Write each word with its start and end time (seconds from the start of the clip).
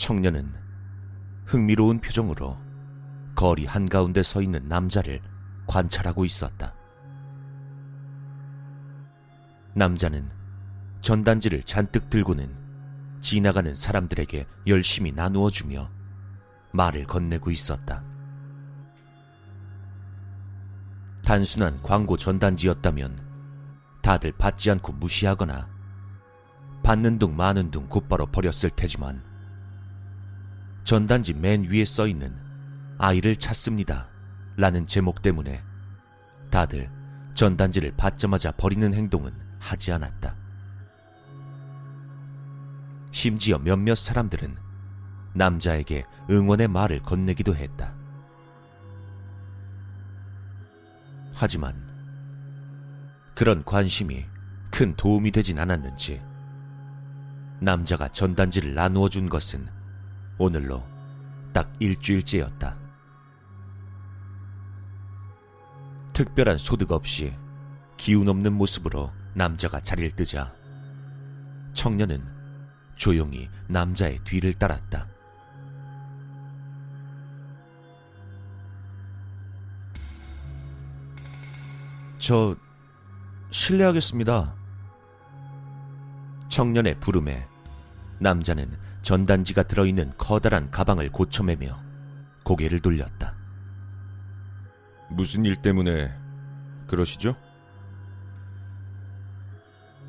청년은 0.00 0.50
흥미로운 1.44 2.00
표정으로 2.00 2.56
거리 3.34 3.66
한가운데 3.66 4.22
서 4.22 4.40
있는 4.40 4.66
남자를 4.66 5.20
관찰하고 5.66 6.24
있었다. 6.24 6.72
남자는 9.74 10.30
전단지를 11.02 11.62
잔뜩 11.64 12.08
들고는 12.08 12.50
지나가는 13.20 13.74
사람들에게 13.74 14.46
열심히 14.68 15.12
나누어 15.12 15.50
주며 15.50 15.90
말을 16.72 17.04
건네고 17.04 17.50
있었다. 17.50 18.02
단순한 21.24 21.82
광고 21.82 22.16
전단지였다면 22.16 23.20
다들 24.00 24.32
받지 24.32 24.70
않고 24.70 24.94
무시하거나 24.94 25.68
받는 26.82 27.18
둥 27.18 27.36
마는 27.36 27.70
둥 27.70 27.86
곧바로 27.86 28.24
버렸을 28.24 28.70
테지만 28.70 29.29
전단지 30.90 31.34
맨 31.34 31.62
위에 31.62 31.84
써 31.84 32.08
있는 32.08 32.34
아이를 32.98 33.36
찾습니다. 33.36 34.08
라는 34.56 34.88
제목 34.88 35.22
때문에 35.22 35.62
다들 36.50 36.90
전단지를 37.34 37.92
받자마자 37.96 38.50
버리는 38.50 38.92
행동은 38.92 39.32
하지 39.60 39.92
않았다. 39.92 40.34
심지어 43.12 43.58
몇몇 43.58 43.94
사람들은 43.94 44.56
남자에게 45.32 46.02
응원의 46.28 46.66
말을 46.66 47.02
건네기도 47.04 47.54
했다. 47.54 47.94
하지만 51.34 51.88
그런 53.36 53.62
관심이 53.62 54.26
큰 54.72 54.96
도움이 54.96 55.30
되진 55.30 55.60
않았는지 55.60 56.20
남자가 57.60 58.08
전단지를 58.08 58.74
나누어 58.74 59.08
준 59.08 59.28
것은 59.28 59.78
오늘로 60.40 60.82
딱 61.52 61.70
일주일째였다. 61.80 62.74
특별한 66.14 66.56
소득 66.56 66.92
없이 66.92 67.34
기운 67.98 68.26
없는 68.26 68.54
모습으로 68.54 69.12
남자가 69.34 69.82
자리를 69.82 70.12
뜨자 70.16 70.50
청년은 71.74 72.24
조용히 72.96 73.50
남자의 73.68 74.18
뒤를 74.24 74.54
따랐다. 74.54 75.08
저 82.18 82.56
실례하겠습니다. 83.50 84.54
청년의 86.48 86.98
부름에 86.98 87.46
남자는 88.20 88.89
전단지가 89.02 89.64
들어있는 89.64 90.12
커다란 90.18 90.70
가방을 90.70 91.10
고쳐매며 91.10 91.78
고개를 92.44 92.80
돌렸다. 92.80 93.34
무슨 95.10 95.44
일 95.44 95.56
때문에 95.56 96.12
그러시죠? 96.86 97.34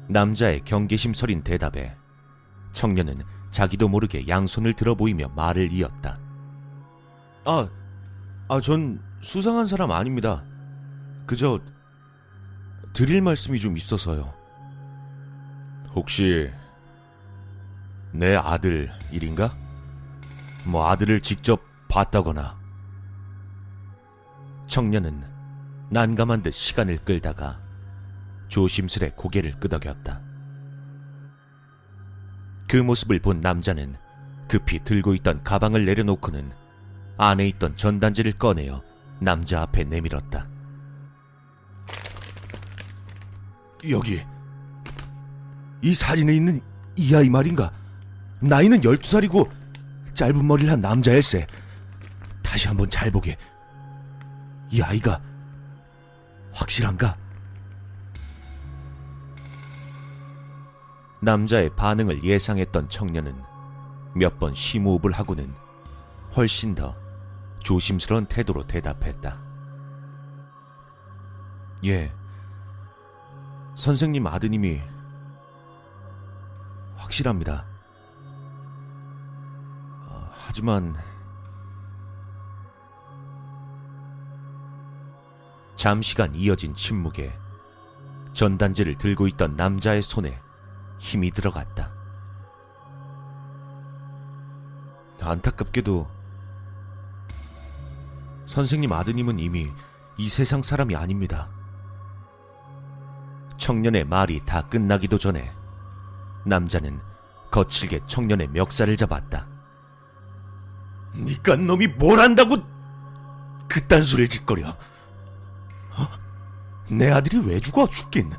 남자의 0.07 0.61
경계심 0.65 1.13
서린 1.13 1.41
대답에 1.43 1.95
청년은 2.73 3.21
자기도 3.49 3.87
모르게 3.87 4.27
양손을 4.27 4.73
들어 4.73 4.95
보이며 4.95 5.29
말을 5.29 5.71
이었다. 5.71 6.19
아, 7.45 7.69
아, 8.47 8.61
전 8.61 9.01
수상한 9.21 9.65
사람 9.67 9.91
아닙니다. 9.91 10.43
그저 11.25 11.59
드릴 12.93 13.21
말씀이 13.21 13.59
좀 13.59 13.77
있어서요. 13.77 14.33
혹시 15.93 16.51
내 18.13 18.35
아들 18.35 18.91
일인가? 19.11 19.55
뭐 20.65 20.87
아들을 20.89 21.21
직접 21.21 21.61
봤다거나. 21.87 22.59
청년은 24.67 25.23
난감한 25.89 26.43
듯 26.43 26.51
시간을 26.51 26.99
끌다가 27.03 27.59
조심스레 28.47 29.11
고개를 29.15 29.59
끄덕였다. 29.59 30.21
그 32.67 32.77
모습을 32.77 33.19
본 33.19 33.41
남자는 33.41 33.95
급히 34.47 34.83
들고 34.83 35.13
있던 35.15 35.43
가방을 35.43 35.85
내려놓고는 35.85 36.51
안에 37.17 37.47
있던 37.49 37.75
전단지를 37.75 38.33
꺼내어 38.37 38.81
남자 39.19 39.61
앞에 39.61 39.83
내밀었다. 39.83 40.47
여기 43.89 44.21
이 45.81 45.93
사진에 45.93 46.33
있는 46.33 46.61
이 46.95 47.15
아이 47.15 47.29
말인가? 47.29 47.80
나이는 48.41 48.81
12살이고 48.81 49.49
짧은 50.13 50.45
머리를 50.45 50.71
한 50.71 50.81
남자일세. 50.81 51.45
다시 52.43 52.67
한번 52.67 52.89
잘 52.89 53.11
보게. 53.11 53.37
이 54.69 54.81
아이가 54.81 55.21
확실한가? 56.53 57.17
남자의 61.21 61.69
반응을 61.75 62.23
예상했던 62.23 62.89
청년은 62.89 63.35
몇 64.15 64.39
번 64.39 64.53
심호흡을 64.55 65.11
하고는 65.11 65.47
훨씬 66.35 66.73
더 66.75 66.95
조심스러운 67.59 68.25
태도로 68.25 68.65
대답했다. 68.67 69.39
예. 71.85 72.11
선생님 73.75 74.25
아드님이 74.27 74.81
확실합니다. 76.97 77.65
어, 80.51 80.53
하지만 80.53 80.97
잠시간 85.77 86.35
이어진 86.35 86.75
침묵에 86.75 87.33
전단지를 88.33 88.97
들고 88.97 89.27
있던 89.29 89.55
남자의 89.55 90.01
손에 90.01 90.37
힘이 90.99 91.31
들어갔다. 91.31 91.93
안타깝게도 95.21 96.07
선생님 98.47 98.91
아드님은 98.91 99.39
이미 99.39 99.71
이 100.17 100.27
세상 100.27 100.61
사람이 100.61 100.97
아닙니다. 100.97 101.49
청년의 103.57 104.03
말이 104.03 104.45
다 104.45 104.67
끝나기도 104.67 105.17
전에 105.17 105.55
남자는 106.45 106.99
거칠게 107.51 108.01
청년의 108.07 108.49
멱살을 108.49 108.97
잡았다. 108.97 109.50
니깐 111.15 111.67
놈이 111.67 111.87
뭘 111.87 112.19
안다고 112.19 112.57
그딴 113.67 114.03
소리를 114.03 114.29
짓거려? 114.29 114.69
어? 114.69 116.07
내 116.89 117.09
아들이 117.09 117.37
왜 117.39 117.59
죽어 117.59 117.87
죽긴? 117.87 118.31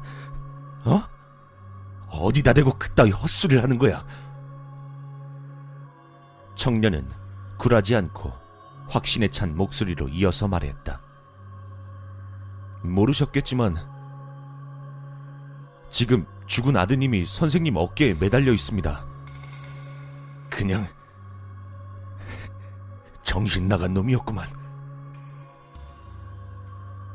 어? 0.84 1.03
어디다 2.09 2.53
대고 2.53 2.78
그따위 2.78 3.10
헛소리를 3.10 3.62
하는 3.62 3.78
거야? 3.78 4.05
청년은 6.55 7.10
굴하지 7.59 7.97
않고 7.97 8.33
확신에 8.89 9.28
찬 9.28 9.56
목소리로 9.56 10.09
이어서 10.09 10.49
말했다. 10.49 11.00
모르셨겠지만 12.83 13.77
지금 15.91 16.27
죽은 16.47 16.77
아드님이 16.77 17.25
선생님 17.25 17.77
어깨에 17.77 18.15
매달려 18.15 18.53
있습니다. 18.53 19.06
그냥 20.51 20.89
정신 23.33 23.67
나간 23.67 23.95
놈이었구만. 23.95 24.47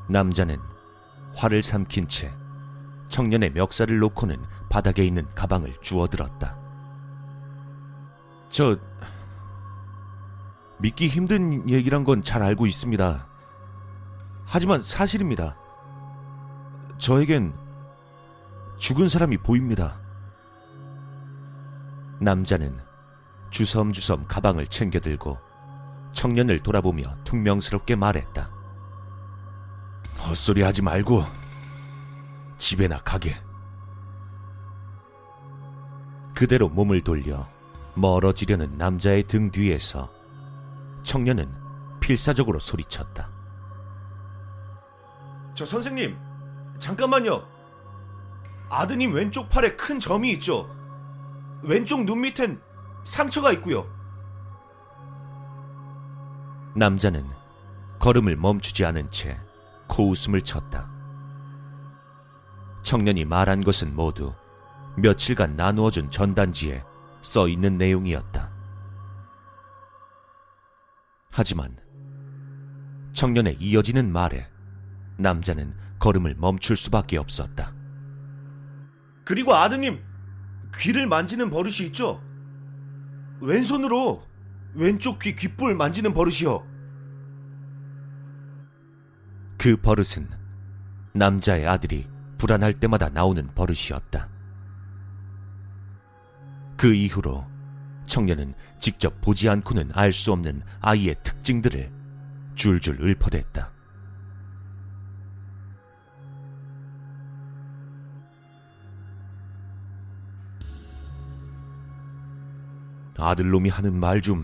남자는 0.10 0.60
화를 1.36 1.62
삼킨 1.62 2.08
채 2.08 2.36
청년의 3.10 3.52
멱살을 3.52 4.00
놓고는 4.00 4.44
바닥에 4.68 5.06
있는 5.06 5.28
가방을 5.36 5.76
주워들었다. 5.84 6.58
저 8.50 8.76
믿기 10.80 11.08
힘든 11.08 11.70
얘기란 11.70 12.04
건 12.04 12.24
잘 12.24 12.42
알고 12.42 12.66
있습니다. 12.66 13.28
하지만 14.48 14.82
사실입니다. 14.82 15.56
저에겐 16.98 17.54
죽은 18.80 19.08
사람이 19.08 19.38
보입니다. 19.38 20.00
남자는 22.20 22.80
주섬주섬 23.52 24.26
가방을 24.28 24.66
챙겨 24.66 25.00
들고 25.00 25.46
청년을 26.18 26.62
돌아보며 26.62 27.16
퉁명스럽게 27.26 27.96
말했다. 27.96 28.50
헛소리 30.18 30.64
하지 30.64 30.82
말고 30.82 31.24
집에나 32.58 32.98
가게. 33.04 33.40
그대로 36.34 36.70
몸을 36.70 37.04
돌려 37.04 37.48
멀어지려는 37.94 38.80
남자의 38.80 39.28
등 39.28 39.52
뒤에서 39.52 40.10
청년은 41.04 41.54
필사적으로 42.00 42.58
소리쳤다. 42.58 43.30
저 45.54 45.68
선생님, 45.68 46.18
잠깐만요. 46.80 47.44
아드님 48.72 49.14
왼쪽 49.14 49.52
팔에 49.52 49.76
큰 49.76 50.00
점이 50.00 50.32
있죠. 50.32 50.68
왼쪽 51.62 52.06
눈 52.06 52.22
밑엔 52.22 52.60
상처가 53.04 53.52
있고요. 53.52 53.97
남자는 56.78 57.26
걸음을 57.98 58.36
멈추지 58.36 58.86
않은 58.86 59.10
채 59.10 59.36
코웃음을 59.88 60.44
쳤다. 60.44 60.88
청년이 62.84 63.26
말한 63.26 63.64
것은 63.64 63.96
모두 63.96 64.32
며칠간 64.96 65.56
나누어준 65.56 66.12
전단지에 66.12 66.84
써 67.24 67.48
있는 67.48 67.80
내용이었다. 67.80 68.52
하지만 71.32 71.76
청년의 73.14 73.58
이어지는 73.60 74.12
말에 74.12 74.48
남자는 75.18 75.76
걸음을 75.98 76.36
멈출 76.38 76.78
수밖에 76.78 77.18
없었다. 77.18 77.74
그리고 79.26 79.56
아드님, 79.56 80.00
귀를 80.78 81.08
만지는 81.08 81.50
버릇이 81.50 81.88
있죠? 81.88 82.22
왼손으로 83.42 84.24
왼쪽 84.74 85.20
귀 85.20 85.36
귓볼 85.36 85.76
만지는 85.76 86.14
버릇이요. 86.14 86.66
그 89.58 89.76
버릇은 89.78 90.30
남자의 91.14 91.68
아들이 91.68 92.08
불안할 92.38 92.74
때마다 92.74 93.10
나오는 93.10 93.48
버릇이었다. 93.56 94.30
그 96.78 96.94
이후로 96.94 97.46
청년은 98.06 98.54
직접 98.80 99.20
보지 99.22 99.50
않고는 99.50 99.92
알 99.94 100.14
수 100.14 100.32
없는 100.32 100.62
아이의 100.80 101.16
특징들을 101.24 101.92
줄줄 102.56 103.02
읊어댔다. 103.02 103.72
아들놈이 113.18 113.70
하는 113.70 114.00
말 114.00 114.22
좀 114.22 114.44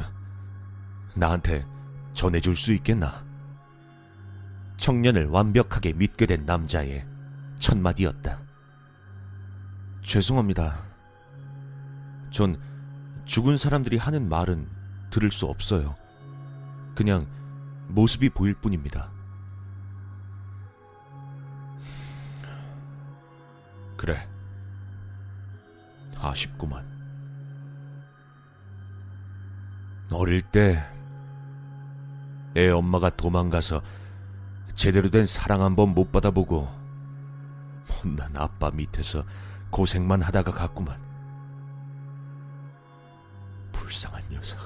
나한테 1.16 1.66
전해줄 2.14 2.56
수 2.56 2.74
있겠나? 2.74 3.24
청년을 4.78 5.28
완벽하게 5.28 5.94
믿게 5.94 6.26
된 6.26 6.46
남자의 6.46 7.08
첫 7.60 7.78
마디였다. 7.78 8.40
죄송합니다. 10.04 10.84
전 12.32 12.60
죽은 13.26 13.58
사람들이 13.58 13.98
하는 13.98 14.28
말은 14.28 14.68
들을 15.12 15.32
수 15.32 15.46
없어요. 15.46 15.96
그냥 16.96 17.28
모습이 17.90 18.30
보일 18.30 18.54
뿐입니다. 18.56 19.10
그래. 23.96 24.28
아쉽구만. 26.18 26.93
어릴 30.12 30.42
때애 30.42 30.84
엄마가 32.70 33.10
도망가서 33.10 33.82
제대로 34.76 35.10
된 35.10 35.26
사랑 35.26 35.62
한번 35.62 35.90
못 35.90 36.12
받아보고 36.12 36.68
못난 38.04 38.36
아빠 38.36 38.72
밑에서 38.72 39.24
고생만 39.70 40.22
하다가 40.22 40.52
갔구만. 40.52 41.02
불쌍한 43.72 44.24
녀석. 44.30 44.60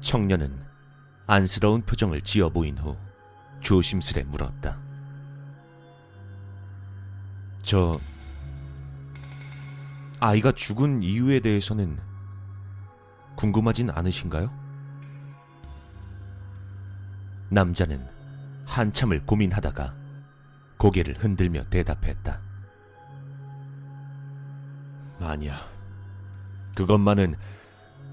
청년은 0.00 0.64
안쓰러운 1.26 1.82
표정을 1.82 2.22
지어 2.22 2.48
보인 2.48 2.78
후 2.78 2.96
조심스레 3.60 4.24
물었다. 4.24 4.78
저 7.62 8.00
아이가 10.20 10.52
죽은 10.52 11.02
이유에 11.02 11.40
대해서는 11.40 11.98
궁금하진 13.38 13.88
않으신가요? 13.90 14.50
남자는 17.50 18.04
한참을 18.66 19.24
고민하다가 19.24 19.94
고개를 20.76 21.22
흔들며 21.22 21.62
대답했다. 21.70 22.40
아니야. 25.20 25.60
그것만은 26.74 27.36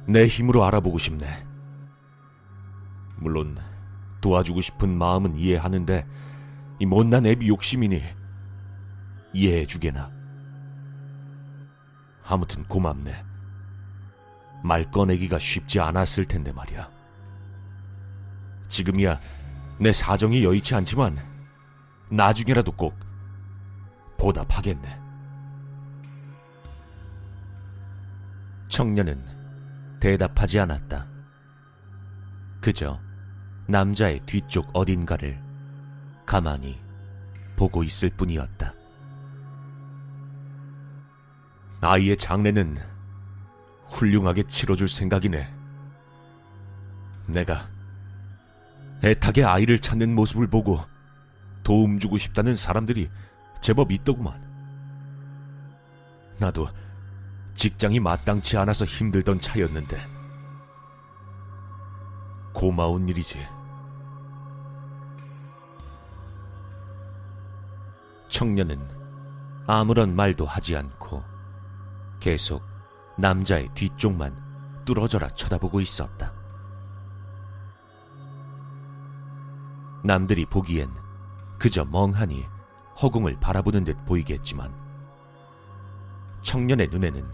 내 0.08 0.28
힘으로 0.28 0.64
알아보고 0.64 1.00
싶네. 1.00 1.44
물론 3.18 3.58
도와주고 4.22 4.62
싶은 4.62 4.96
마음은 4.96 5.38
이해하는데 5.38 6.06
이 6.80 6.86
못난 6.86 7.26
애비 7.26 7.48
욕심이니 7.48 8.04
이해해주게나. 9.34 10.12
아무튼 12.28 12.64
고맙네. 12.66 13.35
말 14.66 14.90
꺼내기가 14.90 15.38
쉽지 15.38 15.80
않았을 15.80 16.26
텐데 16.26 16.52
말이야. 16.52 16.90
지금이야 18.68 19.20
내 19.80 19.94
사정이 19.94 20.44
여의치 20.44 20.74
않지만 20.74 21.20
나중에라도 22.10 22.72
꼭 22.72 22.98
보답하겠네. 24.18 25.00
청년은 28.68 29.24
대답하지 30.00 30.60
않았다. 30.60 31.08
그저 32.60 33.00
남자의 33.68 34.20
뒤쪽 34.26 34.68
어딘가를 34.74 35.40
가만히 36.26 36.82
보고 37.56 37.84
있을 37.84 38.10
뿐이었다. 38.10 38.74
아이의 41.82 42.18
장례는 42.18 42.95
훌륭하게 43.96 44.44
치러줄 44.44 44.90
생각이네. 44.90 45.52
내가 47.28 47.70
애타게 49.04 49.44
아이를 49.44 49.80
찾는 49.80 50.14
모습을 50.14 50.48
보고 50.48 50.80
도움 51.64 52.00
주고 52.00 52.18
싶다는 52.18 52.56
사람들이 52.56 53.10
제법 53.62 53.92
있더구만. 53.92 54.44
나도 56.38 56.68
직장이 57.56 58.00
마땅치 58.00 58.58
않아서 58.58 58.86
힘들던 58.86 59.40
차였는데 59.40 59.98
고마운 62.54 63.08
일이지. 63.10 63.46
청년은 68.30 68.86
아무런 69.66 70.16
말도 70.16 70.46
하지 70.46 70.76
않고 70.76 71.24
계속 72.20 72.75
남자의 73.18 73.70
뒤쪽만 73.74 74.36
뚫어져라 74.86 75.30
쳐다보고 75.30 75.80
있었다. 75.82 76.34
남들이 80.04 80.46
보기엔 80.46 80.92
그저 81.58 81.86
멍하니 81.86 82.46
허공을 83.02 83.40
바라보는 83.40 83.86
듯 83.86 84.06
보이겠지만 84.06 84.74
청년의 86.42 86.90
눈에는 86.90 87.28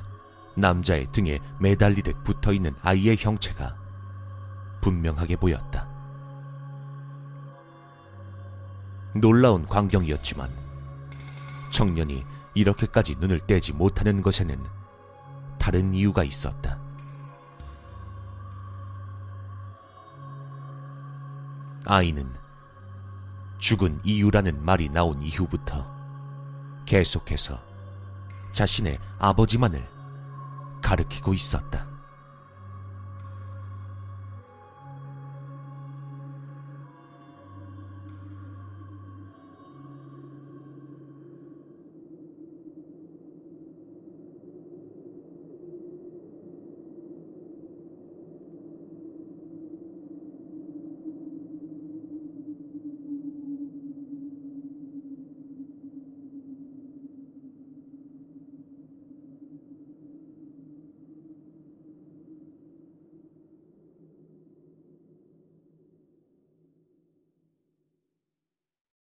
남자의 0.56 1.08
등에 1.12 1.40
매달리듯 1.60 2.24
붙어 2.24 2.54
있는 2.54 2.74
아이의 2.82 3.18
형체가 3.18 3.76
분명하게 4.82 5.36
보였다. 5.36 5.90
놀라운 9.14 9.68
광경이었지만 9.68 10.50
청년이 11.72 12.26
이렇게까지 12.54 13.16
눈을 13.20 13.42
떼지 13.42 13.74
못하는 13.74 14.22
것에는 14.22 14.81
다른 15.62 15.94
이유가 15.94 16.24
있었다. 16.24 16.80
아이는 21.86 22.34
죽은 23.60 24.01
이유라는 24.03 24.65
말이 24.65 24.89
나온 24.89 25.22
이후부터 25.22 25.86
계속해서 26.88 27.60
자신의 28.53 28.98
아버지만을 29.20 29.88
가르키고 30.82 31.36
있었다. 31.36 31.91